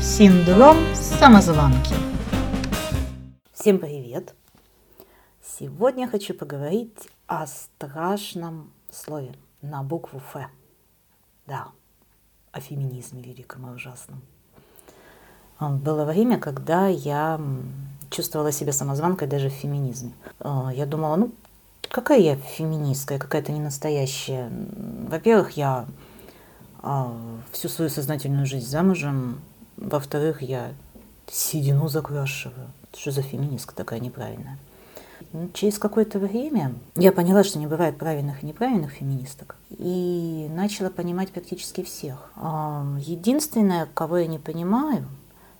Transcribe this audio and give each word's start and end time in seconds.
Синдром 0.00 0.78
самозванки. 0.94 1.94
Всем 3.52 3.78
привет! 3.78 4.34
Сегодня 5.42 6.08
хочу 6.08 6.32
поговорить 6.32 6.96
о 7.26 7.46
страшном 7.46 8.72
слове 8.90 9.34
на 9.60 9.82
букву 9.82 10.18
Ф. 10.20 10.48
Да, 11.46 11.68
о 12.50 12.60
феминизме 12.60 13.20
великом 13.20 13.70
и 13.70 13.74
ужасном. 13.74 14.22
Было 15.60 16.06
время, 16.06 16.38
когда 16.38 16.86
я 16.86 17.38
чувствовала 18.08 18.52
себя 18.52 18.72
самозванкой 18.72 19.28
даже 19.28 19.50
в 19.50 19.52
феминизме. 19.52 20.14
А, 20.38 20.70
я 20.72 20.86
думала, 20.86 21.16
ну, 21.16 21.32
какая 21.90 22.20
я 22.20 22.36
феминистка, 22.36 23.18
какая-то 23.18 23.52
не 23.52 23.60
настоящая. 23.60 24.50
Во-первых, 25.08 25.58
я 25.58 25.86
а, 26.78 27.14
всю 27.52 27.68
свою 27.68 27.90
сознательную 27.90 28.46
жизнь 28.46 28.66
замужем. 28.66 29.42
Во-вторых, 29.80 30.42
я 30.42 30.72
седину 31.26 31.88
закрашиваю. 31.88 32.70
Что 32.94 33.10
за 33.10 33.22
феминистка 33.22 33.74
такая 33.74 33.98
неправильная? 33.98 34.58
Ну, 35.32 35.48
через 35.54 35.78
какое-то 35.78 36.18
время 36.18 36.74
я 36.96 37.12
поняла, 37.12 37.44
что 37.44 37.58
не 37.58 37.66
бывает 37.66 37.96
правильных 37.96 38.42
и 38.42 38.46
неправильных 38.46 38.92
феминисток, 38.92 39.56
и 39.70 40.48
начала 40.50 40.90
понимать 40.90 41.30
практически 41.30 41.82
всех. 41.82 42.30
А, 42.36 42.84
единственное, 42.98 43.86
кого 43.94 44.18
я 44.18 44.26
не 44.26 44.38
понимаю, 44.38 45.06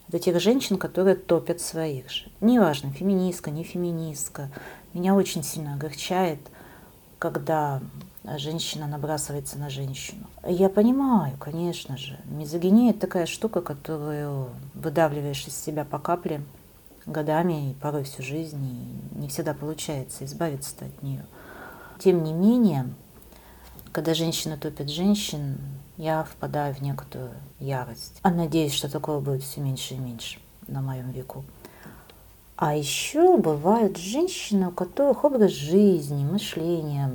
это 0.08 0.18
тех 0.18 0.40
женщин, 0.40 0.76
которые 0.76 1.14
топят 1.14 1.60
своих 1.60 2.10
же. 2.10 2.30
Неважно, 2.40 2.90
феминистка, 2.90 3.50
не 3.50 3.64
феминистка. 3.64 4.50
Меня 4.92 5.14
очень 5.14 5.44
сильно 5.44 5.74
огорчает, 5.74 6.40
когда 7.20 7.80
женщина 8.38 8.88
набрасывается 8.88 9.58
на 9.58 9.70
женщину. 9.70 10.26
Я 10.44 10.68
понимаю, 10.68 11.36
конечно 11.38 11.96
же, 11.96 12.18
мизогиния– 12.24 12.90
это 12.92 13.00
такая 13.00 13.26
штука, 13.26 13.60
которую 13.60 14.48
выдавливаешь 14.74 15.46
из 15.46 15.54
себя 15.54 15.84
по 15.84 15.98
капле 15.98 16.42
годами 17.06 17.70
и 17.70 17.74
порой 17.74 18.04
всю 18.04 18.22
жизнь, 18.22 18.64
и 18.64 19.18
не 19.18 19.28
всегда 19.28 19.54
получается 19.54 20.24
избавиться 20.24 20.74
от 20.80 21.02
нее. 21.02 21.24
Тем 21.98 22.24
не 22.24 22.32
менее, 22.32 22.88
когда 23.92 24.14
женщина 24.14 24.56
топит 24.56 24.88
женщин, 24.88 25.58
я 25.98 26.24
впадаю 26.24 26.74
в 26.74 26.80
некоторую 26.80 27.34
ярость. 27.58 28.18
А 28.22 28.30
надеюсь, 28.30 28.72
что 28.72 28.90
такого 28.90 29.20
будет 29.20 29.42
все 29.42 29.60
меньше 29.60 29.94
и 29.94 29.98
меньше 29.98 30.38
на 30.68 30.80
моем 30.80 31.10
веку. 31.10 31.44
А 32.60 32.76
еще 32.76 33.38
бывают 33.38 33.96
женщины, 33.96 34.68
у 34.68 34.70
которых 34.70 35.24
образ 35.24 35.50
жизни, 35.50 36.28
мышление 36.30 37.10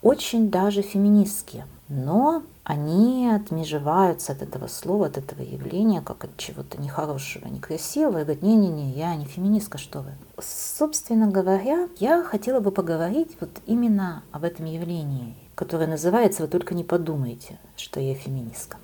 очень 0.00 0.48
даже 0.48 0.82
феминистские. 0.82 1.66
Но 1.88 2.44
они 2.62 3.28
отмежеваются 3.28 4.30
от 4.30 4.42
этого 4.42 4.68
слова, 4.68 5.06
от 5.06 5.18
этого 5.18 5.42
явления, 5.42 6.02
как 6.02 6.22
от 6.22 6.36
чего-то 6.36 6.80
нехорошего, 6.80 7.48
некрасивого, 7.48 8.18
и 8.18 8.22
говорят, 8.22 8.42
не-не-не, 8.42 8.92
я 8.92 9.16
не 9.16 9.24
феминистка, 9.24 9.76
что 9.76 10.02
вы. 10.02 10.12
Собственно 10.40 11.26
говоря, 11.26 11.88
я 11.98 12.22
хотела 12.22 12.60
бы 12.60 12.70
поговорить 12.70 13.36
вот 13.40 13.50
именно 13.66 14.22
об 14.30 14.44
этом 14.44 14.66
явлении, 14.66 15.34
которое 15.56 15.88
называется 15.88 16.42
«Вы 16.42 16.48
только 16.48 16.74
не 16.74 16.84
подумайте, 16.84 17.58
что 17.76 17.98
я 17.98 18.14
феминистка». 18.14 18.76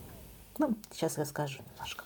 Ну, 0.58 0.74
сейчас 0.90 1.16
расскажу 1.16 1.60
немножко. 1.70 2.02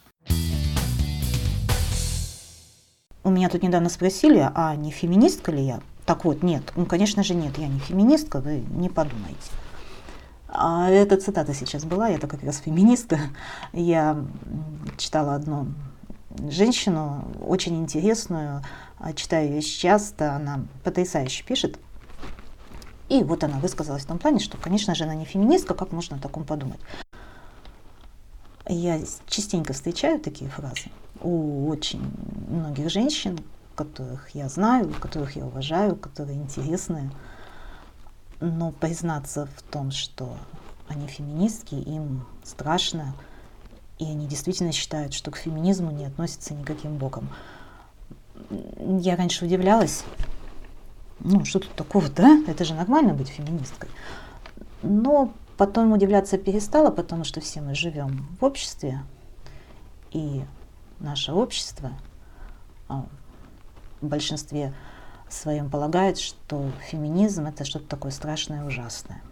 У 3.27 3.31
меня 3.31 3.49
тут 3.49 3.65
недавно 3.65 3.89
спросили, 3.89 4.49
а 4.55 4.77
не 4.77 4.93
феминистка 4.93 5.51
ли 5.51 5.61
я? 5.61 5.81
Так 6.05 6.25
вот, 6.25 6.45
нет, 6.45 6.63
ну, 6.77 6.87
конечно 6.87 7.25
же, 7.25 7.35
нет, 7.35 7.59
я 7.59 7.67
не 7.67 7.81
феминистка, 7.81 8.39
вы 8.39 8.63
не 8.71 8.89
подумайте. 8.89 9.51
А 10.47 10.89
эта 10.89 11.17
цитата 11.17 11.53
сейчас 11.53 11.85
была, 11.85 12.07
я-то 12.07 12.29
как 12.29 12.45
раз 12.45 12.59
феминистка. 12.59 13.19
Я 13.73 14.25
читала 14.97 15.35
одну 15.35 15.67
женщину, 16.49 17.25
очень 17.45 17.77
интересную, 17.81 18.63
а, 19.01 19.13
читаю 19.13 19.49
ее 19.49 19.61
часто, 19.61 20.37
она 20.37 20.61
потрясающе 20.85 21.43
пишет. 21.43 21.81
И 23.09 23.25
вот 23.25 23.43
она 23.43 23.59
высказалась 23.59 24.05
в 24.05 24.07
том 24.07 24.19
плане, 24.19 24.39
что, 24.39 24.57
конечно 24.57 24.95
же, 24.95 25.03
она 25.03 25.17
не 25.17 25.25
феминистка, 25.25 25.75
как 25.75 25.91
можно 25.91 26.17
о 26.17 26.21
таком 26.21 26.45
подумать. 26.45 26.79
Я 28.69 29.01
частенько 29.29 29.73
встречаю 29.73 30.21
такие 30.21 30.51
фразы 30.51 30.91
у 31.21 31.69
очень 31.69 32.03
многих 32.49 32.91
женщин, 32.91 33.39
которых 33.75 34.31
я 34.31 34.49
знаю, 34.49 34.93
которых 35.01 35.37
я 35.37 35.47
уважаю, 35.47 35.97
которые 35.97 36.37
интересные. 36.37 37.11
Но 38.41 38.71
признаться 38.73 39.49
в 39.57 39.63
том, 39.63 39.91
что 39.91 40.37
они 40.89 41.07
феминистки, 41.07 41.75
им 41.75 42.27
страшно, 42.45 43.15
и 43.99 44.05
они 44.05 44.27
действительно 44.27 44.73
считают, 44.73 45.15
что 45.15 45.31
к 45.31 45.37
феминизму 45.37 45.91
не 45.91 46.05
относятся 46.05 46.55
никаким 46.55 46.97
боком. 46.97 47.29
Я 48.81 49.17
раньше 49.17 49.47
удивлялась, 49.47 50.05
ну, 51.21 51.45
что 51.45 51.61
тут 51.61 51.73
такого, 51.75 52.09
да? 52.11 52.43
Это 52.47 52.65
же 52.65 52.75
нормально 52.75 53.15
быть 53.15 53.29
феминисткой. 53.29 53.89
Но 54.83 55.33
потом 55.57 55.93
удивляться 55.93 56.39
перестала, 56.39 56.91
потому 56.91 57.25
что 57.25 57.41
все 57.41 57.61
мы 57.61 57.75
живем 57.75 58.29
в 58.41 58.45
обществе, 58.45 59.03
и 60.13 60.45
наше 60.99 61.33
общество 61.33 61.93
а, 62.89 63.05
в 64.01 64.07
большинстве 64.07 64.73
своем 65.29 65.71
полагает, 65.71 66.19
что 66.19 66.71
феминизм 66.89 67.47
это 67.47 67.65
что-то 67.65 67.87
такое 67.87 68.13
страшное 68.13 68.63
и 68.63 68.67
ужасное. 68.67 69.23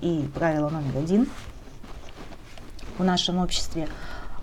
И 0.00 0.28
правило 0.34 0.68
номер 0.68 0.96
один 0.98 1.28
в 2.98 3.04
нашем 3.04 3.38
обществе 3.38 3.88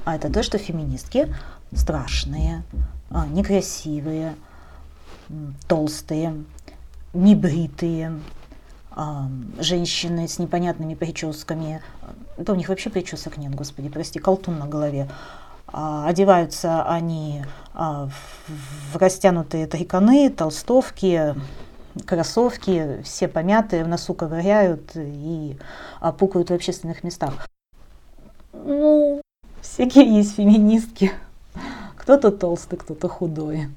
а 0.09 0.15
это 0.15 0.31
то, 0.31 0.41
что 0.41 0.57
феминистки 0.57 1.33
страшные, 1.71 2.63
а, 3.11 3.27
некрасивые, 3.27 4.35
толстые, 5.67 6.45
небритые, 7.13 8.19
женщины 9.59 10.27
с 10.27 10.39
непонятными 10.39 10.95
прическами. 10.95 11.81
Да 12.37 12.53
у 12.53 12.55
них 12.55 12.69
вообще 12.69 12.89
причесок 12.89 13.37
нет, 13.37 13.53
господи, 13.55 13.89
прости, 13.89 14.19
колтун 14.19 14.59
на 14.59 14.67
голове. 14.67 15.09
А, 15.67 16.07
одеваются 16.07 16.83
они 16.83 17.43
а, 17.73 18.09
в 18.47 18.97
растянутые 18.97 19.67
триконы, 19.67 20.29
толстовки, 20.29 21.35
кроссовки, 22.05 23.01
все 23.03 23.27
помятые, 23.27 23.83
в 23.83 23.87
носу 23.87 24.13
ковыряют 24.13 24.91
и 24.95 25.57
пукают 26.17 26.49
в 26.49 26.53
общественных 26.53 27.03
местах. 27.03 27.47
Ну, 28.53 29.21
всякие 29.61 30.17
есть 30.17 30.35
феминистки. 30.35 31.11
Кто-то 31.95 32.31
толстый, 32.31 32.77
кто-то 32.77 33.07
худой. 33.07 33.69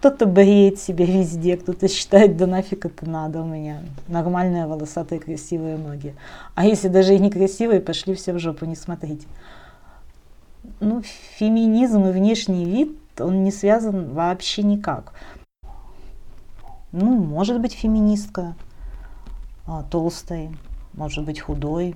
Кто-то 0.00 0.24
бреет 0.24 0.80
себя 0.80 1.04
везде, 1.04 1.58
кто-то 1.58 1.86
считает, 1.86 2.38
да 2.38 2.46
нафиг 2.46 2.86
это 2.86 3.06
надо, 3.06 3.42
у 3.42 3.44
меня 3.44 3.82
нормальные 4.08 4.66
волосатые 4.66 5.20
красивые 5.20 5.76
ноги. 5.76 6.14
А 6.54 6.64
если 6.64 6.88
даже 6.88 7.14
и 7.14 7.18
некрасивые, 7.18 7.80
пошли 7.80 8.14
все 8.14 8.32
в 8.32 8.38
жопу, 8.38 8.64
не 8.64 8.76
смотрите. 8.76 9.26
Ну, 10.80 11.02
феминизм 11.36 12.06
и 12.06 12.12
внешний 12.12 12.64
вид, 12.64 12.98
он 13.18 13.44
не 13.44 13.52
связан 13.52 14.14
вообще 14.14 14.62
никак. 14.62 15.12
Ну, 16.92 17.18
может 17.18 17.60
быть 17.60 17.74
феминистка, 17.74 18.54
а, 19.66 19.82
толстой, 19.82 20.48
может 20.94 21.26
быть 21.26 21.40
худой, 21.40 21.94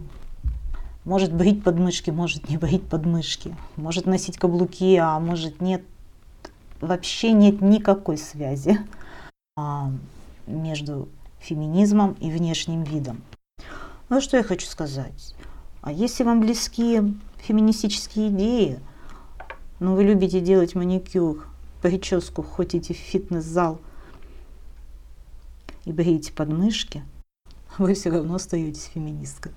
может 1.06 1.32
брить 1.32 1.64
подмышки, 1.64 2.10
может 2.10 2.50
не 2.50 2.58
брить 2.58 2.86
подмышки, 2.86 3.56
может 3.76 4.04
носить 4.04 4.36
каблуки, 4.36 4.94
а 4.96 5.18
может 5.20 5.62
нет 5.62 5.82
вообще 6.84 7.32
нет 7.32 7.60
никакой 7.60 8.18
связи 8.18 8.78
а, 9.56 9.90
между 10.46 11.08
феминизмом 11.38 12.12
и 12.20 12.30
внешним 12.30 12.82
видом. 12.82 13.22
Ну 14.08 14.20
что 14.20 14.36
я 14.36 14.42
хочу 14.42 14.66
сказать? 14.66 15.34
А 15.80 15.92
если 15.92 16.24
вам 16.24 16.40
близки 16.40 17.00
феминистические 17.38 18.28
идеи, 18.28 18.80
но 19.80 19.94
вы 19.94 20.04
любите 20.04 20.40
делать 20.40 20.74
маникюр, 20.74 21.46
прическу, 21.82 22.42
ходите 22.42 22.94
в 22.94 22.96
фитнес-зал 22.96 23.80
и 25.84 25.92
бреете 25.92 26.32
подмышки, 26.32 27.02
вы 27.78 27.94
все 27.94 28.10
равно 28.10 28.36
остаетесь 28.36 28.90
феминисткой. 28.94 29.52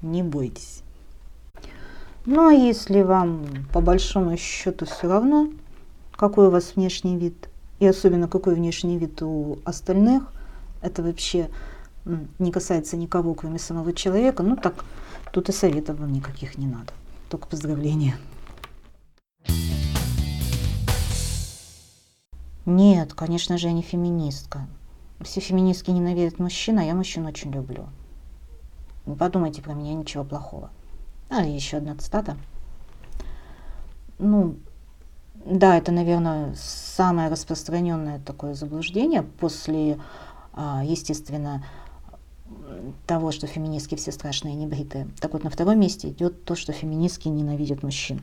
Не 0.00 0.22
бойтесь. 0.22 0.82
Ну 2.24 2.48
а 2.48 2.52
если 2.52 3.02
вам 3.02 3.66
по 3.72 3.80
большому 3.80 4.36
счету 4.36 4.86
все 4.86 5.08
равно, 5.08 5.48
какой 6.22 6.46
у 6.46 6.50
вас 6.50 6.76
внешний 6.76 7.16
вид, 7.16 7.48
и 7.80 7.86
особенно 7.86 8.28
какой 8.28 8.54
внешний 8.54 8.96
вид 8.96 9.20
у 9.22 9.58
остальных, 9.64 10.32
это 10.80 11.02
вообще 11.02 11.50
не 12.38 12.52
касается 12.52 12.96
никого, 12.96 13.34
кроме 13.34 13.58
самого 13.58 13.92
человека, 13.92 14.44
ну 14.44 14.54
так 14.56 14.84
тут 15.32 15.48
и 15.48 15.52
советов 15.52 15.98
вам 15.98 16.12
никаких 16.12 16.56
не 16.58 16.68
надо, 16.68 16.92
только 17.28 17.48
поздравления. 17.48 18.14
Нет, 22.66 23.14
конечно 23.14 23.58
же, 23.58 23.66
я 23.66 23.72
не 23.72 23.82
феминистка. 23.82 24.68
Все 25.22 25.40
феминистки 25.40 25.90
ненавидят 25.90 26.38
мужчин, 26.38 26.78
а 26.78 26.84
я 26.84 26.94
мужчин 26.94 27.26
очень 27.26 27.50
люблю. 27.50 27.88
Не 29.06 29.16
подумайте 29.16 29.60
про 29.60 29.74
меня 29.74 29.92
ничего 29.92 30.22
плохого. 30.22 30.70
А, 31.30 31.44
еще 31.44 31.78
одна 31.78 31.96
цитата. 31.96 32.36
Ну, 34.20 34.54
да, 35.44 35.76
это, 35.76 35.92
наверное, 35.92 36.54
самое 36.56 37.28
распространенное 37.28 38.20
такое 38.20 38.54
заблуждение 38.54 39.22
после, 39.22 39.98
а, 40.52 40.82
естественно, 40.84 41.64
того, 43.06 43.32
что 43.32 43.46
феминистки 43.46 43.96
все 43.96 44.12
страшные 44.12 44.54
небритые. 44.54 45.08
Так 45.20 45.32
вот, 45.32 45.44
на 45.44 45.50
втором 45.50 45.80
месте 45.80 46.08
идет 46.10 46.44
то, 46.44 46.54
что 46.54 46.72
феминистки 46.72 47.28
ненавидят 47.28 47.82
мужчин. 47.82 48.20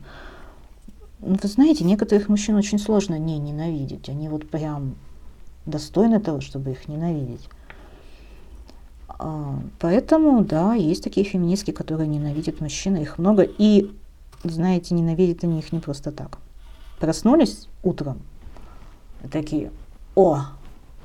Ну, 1.20 1.36
вы 1.42 1.48
знаете, 1.48 1.84
некоторых 1.84 2.28
мужчин 2.28 2.56
очень 2.56 2.78
сложно 2.78 3.18
не 3.18 3.38
ненавидеть. 3.38 4.08
Они 4.08 4.28
вот 4.28 4.48
прям 4.48 4.94
достойны 5.66 6.20
того, 6.20 6.40
чтобы 6.40 6.70
их 6.70 6.88
ненавидеть. 6.88 7.48
А, 9.08 9.60
поэтому, 9.78 10.42
да, 10.42 10.74
есть 10.74 11.04
такие 11.04 11.26
феминистки, 11.26 11.70
которые 11.72 12.08
ненавидят 12.08 12.60
мужчин, 12.60 12.96
их 12.96 13.18
много. 13.18 13.42
И, 13.42 13.90
знаете, 14.42 14.94
ненавидят 14.94 15.44
они 15.44 15.58
их 15.58 15.72
не 15.72 15.80
просто 15.80 16.12
так. 16.12 16.38
Проснулись 17.00 17.68
утром, 17.82 18.20
такие, 19.32 19.72
о, 20.14 20.42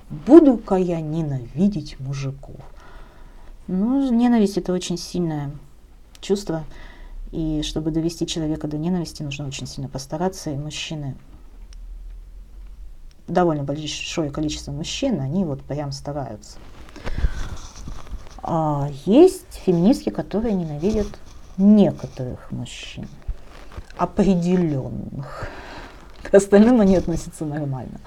буду-ка 0.10 0.76
я 0.76 1.00
ненавидеть 1.00 1.98
мужиков. 2.02 2.58
Ну, 3.68 4.12
ненависть 4.12 4.58
это 4.58 4.74
очень 4.74 4.98
сильное 4.98 5.52
чувство. 6.20 6.66
И 7.32 7.62
чтобы 7.64 7.92
довести 7.92 8.28
человека 8.28 8.68
до 8.68 8.78
ненависти, 8.78 9.24
нужно 9.24 9.48
очень 9.48 9.68
сильно 9.68 9.90
постараться. 9.90 10.52
И 10.52 10.58
мужчины, 10.58 11.16
довольно 13.28 13.64
большое 13.64 14.32
количество 14.32 14.74
мужчин, 14.74 15.22
они 15.22 15.46
вот 15.46 15.62
прям 15.64 15.94
стараются. 15.94 16.58
А 18.44 18.90
есть 19.06 19.62
феминистки, 19.66 20.10
которые 20.10 20.54
ненавидят 20.56 21.08
некоторых 21.58 22.52
мужчин, 22.52 23.08
определенных. 23.98 25.50
К 26.30 26.34
остальным 26.34 26.82
они 26.82 26.96
относятся 26.96 27.46
нормально. 27.46 28.00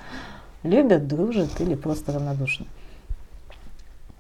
Любят, 0.63 1.07
дружат 1.07 1.61
или 1.61 1.75
просто 1.75 2.13
равнодушны. 2.13 2.67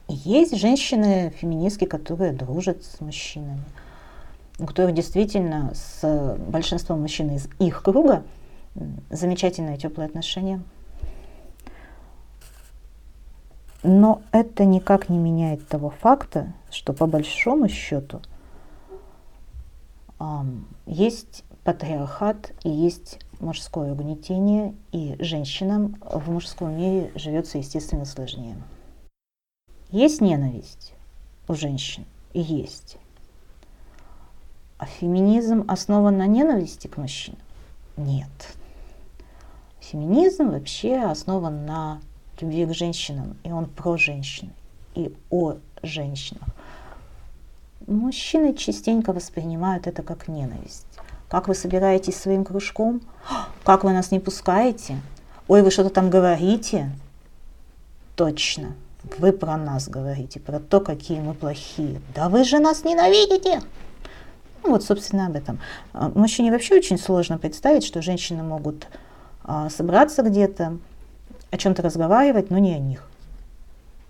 Есть 0.08 0.56
женщины-феминистки, 0.56 1.84
которые 1.84 2.32
дружат 2.32 2.82
с 2.82 3.00
мужчинами, 3.00 3.62
у 4.58 4.64
которых 4.64 4.94
действительно 4.94 5.72
с 5.74 6.36
большинством 6.48 7.02
мужчин 7.02 7.34
из 7.34 7.48
их 7.58 7.82
круга 7.82 8.22
замечательные 9.10 9.76
теплые 9.76 10.06
отношения. 10.06 10.62
Но 13.82 14.22
это 14.32 14.64
никак 14.64 15.08
не 15.08 15.18
меняет 15.18 15.66
того 15.68 15.90
факта, 15.90 16.52
что 16.70 16.92
по 16.92 17.06
большому 17.06 17.68
счету 17.68 18.20
есть 20.86 21.44
патриархат 21.64 22.52
и 22.64 22.70
есть 22.70 23.20
мужское 23.40 23.93
угнетение, 23.93 24.75
и 24.93 25.17
женщинам 25.20 25.96
в 26.00 26.31
мужском 26.31 26.76
мире 26.76 27.11
живется, 27.14 27.58
естественно, 27.58 28.05
сложнее. 28.05 28.56
Есть 29.90 30.20
ненависть 30.20 30.93
у 31.49 31.55
женщин? 31.55 32.05
Есть. 32.35 32.99
А 34.79 34.87
феминизм 34.87 35.64
основан 35.67 36.19
на 36.19 36.26
ненависти 36.26 36.87
к 36.87 36.96
мужчинам? 36.99 37.40
Нет. 37.96 38.56
Феминизм 39.81 40.50
вообще 40.50 40.99
основан 40.99 41.64
на 41.64 42.00
любви 42.40 42.67
к 42.67 42.75
женщинам, 42.75 43.37
и 43.43 43.50
он 43.50 43.67
про 43.67 43.96
женщин, 43.96 44.52
и 44.94 45.14
о 45.31 45.55
женщинах. 45.82 46.49
Мужчины 47.87 48.55
частенько 48.55 49.12
воспринимают 49.12 49.87
это 49.87 50.02
как 50.02 50.29
ненависть. 50.29 50.87
Как 51.28 51.46
вы 51.46 51.54
собираетесь 51.54 52.16
своим 52.16 52.44
кружком? 52.44 53.02
Как 53.64 53.84
вы 53.84 53.92
нас 53.92 54.10
не 54.10 54.19
пускаете? 54.19 55.00
Ой, 55.46 55.62
вы 55.62 55.70
что-то 55.70 55.90
там 55.90 56.08
говорите? 56.08 56.90
Точно. 58.16 58.75
Вы 59.19 59.32
про 59.32 59.56
нас 59.56 59.88
говорите, 59.88 60.40
про 60.40 60.58
то, 60.58 60.80
какие 60.80 61.20
мы 61.20 61.34
плохие. 61.34 62.00
Да 62.14 62.28
вы 62.28 62.44
же 62.44 62.58
нас 62.58 62.84
ненавидите! 62.84 63.62
Ну, 64.64 64.70
вот, 64.70 64.82
собственно, 64.82 65.26
об 65.26 65.36
этом. 65.36 65.60
А, 65.92 66.10
мужчине 66.14 66.50
вообще 66.50 66.75
очень 66.75 66.98
сложно 66.98 67.38
представить, 67.38 67.84
что 67.84 68.02
женщины 68.02 68.42
могут 68.42 68.88
а, 69.44 69.70
собраться 69.70 70.22
где-то, 70.22 70.78
о 71.50 71.56
чем-то 71.56 71.80
разговаривать, 71.82 72.50
но 72.50 72.58
не 72.58 72.75
о 72.75 72.78
них. 72.78 73.08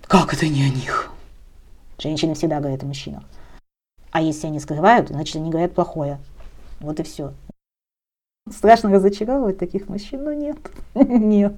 Как 0.02 0.32
это 0.32 0.48
не 0.48 0.64
о 0.64 0.70
них? 0.70 1.12
Женщины 1.98 2.34
всегда 2.34 2.60
говорят 2.60 2.82
о 2.82 2.86
мужчинах. 2.86 3.22
А 4.10 4.20
если 4.20 4.46
они 4.46 4.58
скрывают, 4.58 5.08
значит, 5.08 5.36
они 5.36 5.50
говорят 5.50 5.74
плохое. 5.74 6.18
Вот 6.80 7.00
и 7.00 7.02
все. 7.02 7.34
Страшно 8.50 8.90
разочаровывать 8.90 9.58
таких 9.58 9.88
мужчин, 9.88 10.24
но 10.24 10.32
нет. 10.32 10.58
Нет. 10.94 11.56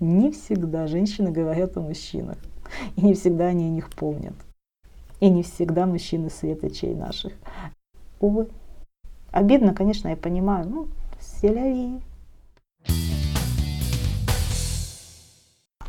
Не 0.00 0.30
всегда 0.30 0.86
женщины 0.86 1.30
говорят 1.30 1.76
о 1.76 1.80
мужчинах. 1.80 2.36
И 2.96 3.02
не 3.02 3.14
всегда 3.14 3.46
они 3.46 3.66
о 3.66 3.70
них 3.70 3.88
помнят. 3.90 4.34
И 5.20 5.30
не 5.30 5.42
всегда 5.42 5.86
мужчины 5.86 6.28
светочей 6.28 6.94
наших. 6.94 7.32
Увы. 8.20 8.48
Обидно, 9.30 9.74
конечно, 9.74 10.08
я 10.08 10.16
понимаю. 10.16 10.68
Ну, 10.68 10.88
селяви. 11.20 12.00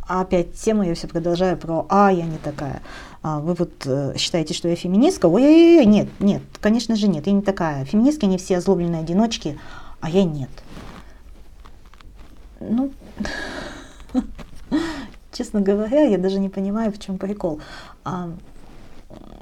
А 0.08 0.22
опять 0.22 0.54
тему 0.54 0.84
я 0.84 0.96
все 0.96 1.08
продолжаю 1.08 1.58
про 1.58 1.86
«а, 1.90 2.12
я 2.12 2.26
не 2.26 2.38
такая». 2.38 2.82
А 3.24 3.40
вы 3.40 3.56
вот 3.56 3.86
э, 3.86 4.14
считаете, 4.18 4.54
что 4.54 4.70
я 4.70 4.76
феминистка? 4.76 5.26
Ой-ой-ой, 5.26 5.86
нет, 5.86 6.08
нет, 6.20 6.42
конечно 6.62 6.96
же 6.96 7.08
нет, 7.10 7.28
я 7.28 7.34
не 7.34 7.42
такая. 7.42 7.84
Феминистки, 7.84 8.24
они 8.24 8.38
все 8.38 8.58
озлобленные 8.58 9.02
одиночки, 9.02 9.60
а 10.00 10.10
я 10.10 10.24
нет. 10.24 10.50
Ну, 12.62 12.92
честно 15.34 15.60
говоря, 15.60 16.04
я 16.04 16.18
даже 16.18 16.40
не 16.40 16.50
понимаю, 16.50 16.92
в 16.94 17.00
чем 17.00 17.18
прикол. 17.18 17.60
А, 18.06 18.30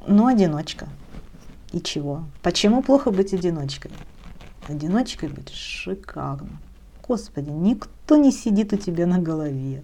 ну, 0.08 0.26
одиночка. 0.26 0.88
И 1.72 1.80
чего? 1.80 2.24
Почему 2.42 2.82
плохо 2.82 3.12
быть 3.12 3.34
одиночкой? 3.34 3.92
Одиночкой 4.68 5.30
быть 5.30 5.50
шикарно. 5.54 6.58
Господи, 7.08 7.50
никто 7.50 8.16
не 8.16 8.32
сидит 8.32 8.74
у 8.74 8.78
тебя 8.78 9.06
на 9.06 9.20
голове. 9.20 9.84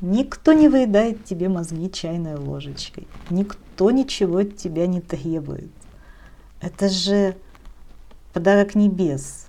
Никто 0.00 0.52
не 0.52 0.68
выедает 0.68 1.24
тебе 1.24 1.48
мозги 1.48 1.90
чайной 1.90 2.36
ложечкой. 2.36 3.06
Никто 3.28 3.90
ничего 3.90 4.38
от 4.38 4.56
тебя 4.56 4.86
не 4.86 5.00
требует. 5.00 5.70
Это 6.60 6.88
же 6.88 7.36
подарок 8.32 8.74
небес. 8.74 9.46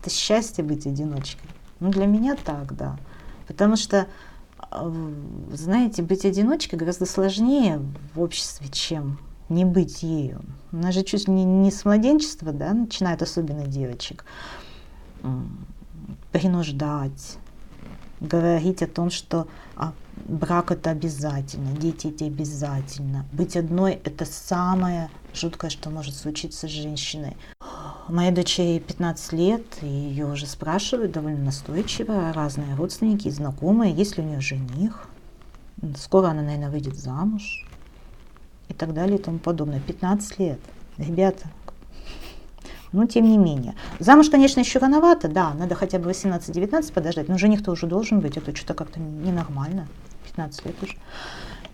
Это 0.00 0.10
счастье 0.10 0.62
быть 0.62 0.86
одиночкой. 0.86 1.48
Ну, 1.80 1.90
для 1.90 2.06
меня 2.06 2.36
так, 2.36 2.76
да. 2.76 2.98
Потому 3.46 3.76
что, 3.76 4.06
э, 4.70 5.12
знаете, 5.52 6.02
быть 6.02 6.24
одиночкой 6.24 6.78
гораздо 6.78 7.06
сложнее 7.06 7.80
в 8.14 8.20
обществе, 8.20 8.68
чем 8.68 9.18
не 9.48 9.64
быть 9.64 10.02
ею. 10.02 10.42
У 10.72 10.76
нас 10.76 10.94
же 10.94 11.02
чуть 11.02 11.28
не, 11.28 11.44
не 11.44 11.70
с 11.70 11.84
младенчества, 11.84 12.52
да, 12.52 12.72
начинают 12.72 13.22
особенно 13.22 13.66
девочек 13.66 14.24
принуждать, 16.32 17.38
говорить 18.24 18.82
о 18.82 18.86
том, 18.86 19.10
что 19.10 19.46
а, 19.76 19.92
брак 20.26 20.70
это 20.70 20.90
обязательно, 20.90 21.76
дети 21.76 22.08
это 22.08 22.24
обязательно. 22.24 23.26
Быть 23.32 23.56
одной 23.56 23.92
это 24.04 24.24
самое 24.24 25.10
жуткое, 25.34 25.70
что 25.70 25.90
может 25.90 26.14
случиться 26.14 26.66
с 26.66 26.70
женщиной. 26.70 27.36
Моей 28.08 28.32
дочери 28.32 28.78
15 28.78 29.32
лет, 29.32 29.64
и 29.82 29.86
ее 29.86 30.26
уже 30.26 30.46
спрашивают 30.46 31.12
довольно 31.12 31.44
настойчиво 31.44 32.32
разные 32.32 32.74
родственники 32.74 33.28
и 33.28 33.30
знакомые, 33.30 33.94
есть 33.94 34.16
ли 34.16 34.24
у 34.24 34.26
нее 34.26 34.40
жених. 34.40 35.08
Скоро 35.96 36.28
она, 36.28 36.42
наверное, 36.42 36.70
выйдет 36.70 36.96
замуж 36.96 37.66
и 38.68 38.74
так 38.74 38.94
далее 38.94 39.18
и 39.18 39.22
тому 39.22 39.38
подобное. 39.38 39.80
15 39.80 40.38
лет. 40.38 40.60
Ребята, 40.96 41.48
но 42.94 43.06
тем 43.06 43.28
не 43.28 43.38
менее. 43.38 43.74
Замуж, 43.98 44.30
конечно, 44.30 44.60
еще 44.60 44.78
рановато, 44.78 45.28
да, 45.28 45.52
надо 45.54 45.74
хотя 45.74 45.98
бы 45.98 46.10
18-19 46.10 46.92
подождать, 46.92 47.28
но 47.28 47.38
жених-то 47.38 47.72
уже 47.72 47.86
должен 47.86 48.20
быть, 48.20 48.36
это 48.36 48.54
что-то 48.54 48.74
как-то 48.74 49.00
ненормально, 49.00 49.88
15 50.24 50.66
лет 50.66 50.74
уже. 50.82 50.94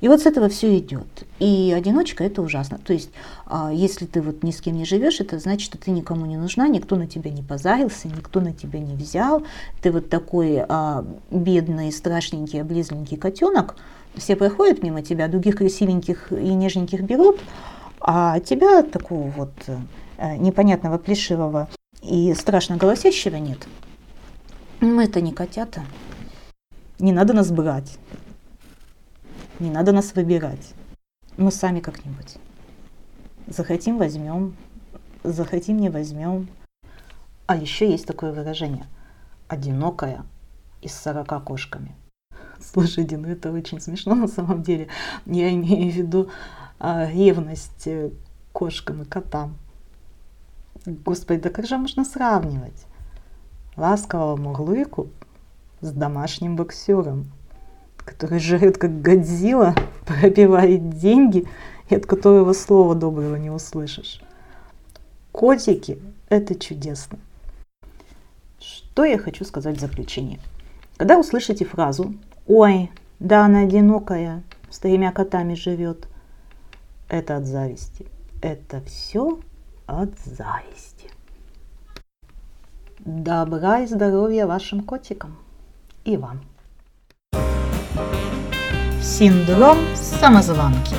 И 0.00 0.09
вот 0.09 0.23
с 0.23 0.27
этого 0.27 0.49
все 0.49 0.79
идет. 0.79 1.07
И 1.39 1.75
одиночка 1.77 2.25
это 2.25 2.41
ужасно. 2.41 2.79
То 2.83 2.93
есть, 2.93 3.11
а, 3.47 3.71
если 3.71 4.07
ты 4.07 4.23
вот 4.23 4.43
ни 4.43 4.50
с 4.50 4.61
кем 4.61 4.77
не 4.77 4.85
живешь, 4.85 5.21
это 5.21 5.39
значит, 5.39 5.67
что 5.67 5.79
ты 5.79 5.91
никому 5.91 6.25
не 6.25 6.39
нужна, 6.39 6.69
никто 6.69 6.97
на 6.97 7.07
тебя 7.07 7.31
не 7.31 7.43
позарился, 7.43 8.09
никто 8.09 8.41
на 8.41 8.53
тебя 8.53 8.81
не 8.81 8.95
взял. 8.95 9.43
Ты 9.83 9.93
вот 9.93 10.09
такой 10.09 10.65
а, 10.67 11.05
бедный, 11.31 11.93
страшненький, 11.93 12.62
облизленький 12.62 13.19
котенок. 13.19 13.77
Все 14.15 14.37
проходят 14.37 14.83
мимо 14.83 15.03
тебя, 15.03 15.29
других 15.29 15.57
красивеньких 15.57 16.33
и 16.33 16.55
нежненьких 16.55 17.03
берут, 17.03 17.39
а 18.00 18.40
тебя 18.40 18.83
такого 18.83 19.28
вот 19.30 19.52
э, 19.66 20.37
непонятного, 20.37 20.99
плешивого 20.99 21.69
и 22.02 22.33
страшно 22.35 22.76
голосящего 22.76 23.37
нет. 23.37 23.66
Мы 24.80 25.04
это 25.04 25.21
не 25.21 25.33
котята. 25.33 25.85
Не 26.99 27.12
надо 27.12 27.35
нас 27.35 27.50
брать. 27.50 27.99
Не 29.59 29.71
надо 29.71 29.92
нас 29.92 30.14
выбирать. 30.14 30.73
Мы 31.37 31.52
сами 31.52 31.80
как-нибудь. 31.80 32.37
Захотим, 33.47 33.99
возьмем. 33.99 34.57
захотим 35.23 35.78
не 35.78 35.90
возьмем. 35.90 36.49
А 37.47 37.57
еще 37.57 37.90
есть 37.90 38.07
такое 38.07 38.33
выражение. 38.33 38.87
Одинокая 39.49 40.25
и 40.80 40.88
с 40.88 40.99
40 41.00 41.45
кошками. 41.45 41.95
Слушайте, 42.61 43.16
ну 43.16 43.28
это 43.28 43.50
очень 43.52 43.80
смешно 43.80 44.14
на 44.14 44.28
самом 44.28 44.62
деле. 44.62 44.88
Я 45.26 45.52
имею 45.52 45.92
в 45.92 45.97
виду 45.97 46.30
ревность 46.81 47.87
э, 47.87 48.11
кошкам 48.53 49.03
и 49.03 49.05
котам. 49.05 49.57
Господи, 50.87 51.43
да 51.43 51.51
как 51.51 51.67
же 51.67 51.77
можно 51.77 52.05
сравнивать 52.05 52.87
ласкового 53.77 54.37
мурлыку 54.37 55.09
с 55.83 55.93
домашним 55.93 56.57
боксером, 56.57 57.31
который 57.99 58.39
жрет 58.39 58.79
как 58.79 59.03
Годзилла, 59.03 59.75
пропивает 60.07 60.99
деньги 60.99 61.47
и 61.91 61.95
от 61.95 62.07
которого 62.07 62.53
слова 62.55 62.95
доброго 62.95 63.37
не 63.37 63.51
услышишь. 63.51 64.23
Котики– 65.33 65.99
это 66.29 66.55
чудесно. 66.55 67.19
Что 68.59 69.05
я 69.05 69.19
хочу 69.19 69.45
сказать 69.45 69.77
в 69.77 69.81
заключение? 69.81 70.41
Когда 70.97 71.19
услышите 71.19 71.65
фразу 71.65 72.15
«Ой, 72.47 72.91
да 73.21 73.45
она 73.45 73.61
одинокая, 73.61 74.43
с 74.71 74.79
тремя 74.79 75.13
котами 75.13 75.55
живет», 75.55 76.10
это 77.11 77.37
от 77.37 77.47
зависти. 77.47 78.07
Это 78.40 78.81
все 78.83 79.40
от 79.87 80.19
зависти. 80.21 81.11
Добра 83.00 83.81
и 83.81 83.87
здоровья 83.87 84.47
вашим 84.47 84.83
котикам 84.83 85.37
и 86.05 86.17
вам. 86.17 86.40
Синдром 89.02 89.79
самозванки. 89.95 90.95